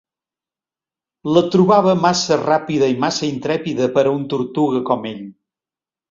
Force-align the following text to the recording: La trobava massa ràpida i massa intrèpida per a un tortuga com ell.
La 1.35 1.41
trobava 1.55 1.91
massa 2.05 2.37
ràpida 2.41 2.87
i 2.93 2.95
massa 3.03 3.25
intrèpida 3.27 3.89
per 3.99 4.05
a 4.05 4.15
un 4.15 4.25
tortuga 4.33 4.81
com 4.89 5.05
ell. 5.11 5.21